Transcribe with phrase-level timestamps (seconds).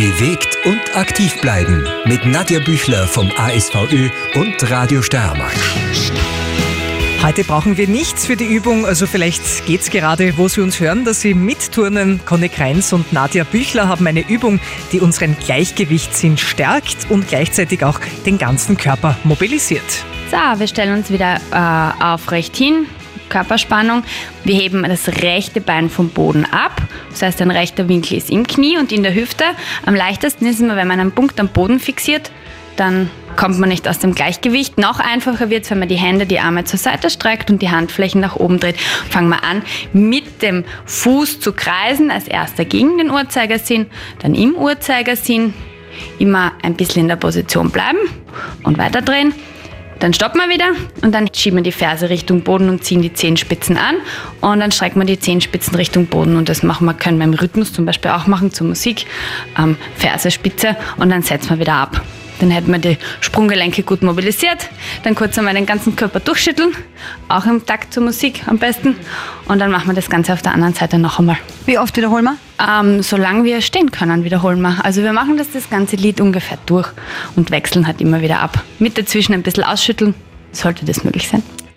[0.00, 5.54] Bewegt und aktiv bleiben mit Nadja Büchler vom ASVÖ und Radio Steiermark.
[7.22, 11.04] Heute brauchen wir nichts für die Übung, also vielleicht geht's gerade, wo Sie uns hören,
[11.04, 12.18] dass Sie mitturnen.
[12.24, 14.58] Conny Kreins und Nadja Büchler haben eine Übung,
[14.90, 19.84] die unseren Gleichgewichtssinn stärkt und gleichzeitig auch den ganzen Körper mobilisiert.
[20.30, 22.86] So, wir stellen uns wieder äh, aufrecht hin,
[23.30, 24.02] Körperspannung.
[24.44, 26.82] Wir heben das rechte Bein vom Boden ab.
[27.08, 29.44] Das heißt, ein rechter Winkel ist im Knie und in der Hüfte.
[29.86, 32.30] Am leichtesten ist immer, wenn man einen Punkt am Boden fixiert,
[32.76, 34.78] dann kommt man nicht aus dem Gleichgewicht.
[34.78, 37.70] Noch einfacher wird es, wenn man die Hände, die Arme zur Seite streckt und die
[37.70, 38.78] Handflächen nach oben dreht.
[38.80, 39.62] Fangen wir an,
[39.92, 43.86] mit dem Fuß zu kreisen, als erster gegen den Uhrzeigersinn,
[44.20, 45.54] dann im Uhrzeigersinn,
[46.18, 47.98] immer ein bisschen in der Position bleiben
[48.62, 49.34] und weiter drehen.
[50.00, 50.72] Dann stoppen wir wieder
[51.02, 53.96] und dann schieben wir die Ferse Richtung Boden und ziehen die Zehenspitzen an.
[54.40, 56.36] Und dann strecken wir die Zehenspitzen Richtung Boden.
[56.36, 59.06] Und das machen wir, können wir im Rhythmus zum Beispiel auch machen, zur Musik.
[59.58, 60.30] Ähm, Ferse,
[60.96, 62.00] und dann setzen wir wieder ab.
[62.40, 64.70] Dann hätten wir die Sprunggelenke gut mobilisiert.
[65.02, 66.74] Dann kurz einmal den ganzen Körper durchschütteln,
[67.28, 68.96] auch im Takt zur Musik am besten.
[69.46, 71.36] Und dann machen wir das Ganze auf der anderen Seite noch einmal.
[71.66, 72.49] Wie oft wiederholen wir?
[72.60, 74.84] Ähm, solange wir stehen können, wiederholen wir.
[74.84, 76.88] Also wir machen das, das ganze Lied ungefähr durch
[77.36, 78.62] und wechseln halt immer wieder ab.
[78.78, 80.14] Mit dazwischen ein bisschen ausschütteln,
[80.52, 81.42] sollte das möglich sein.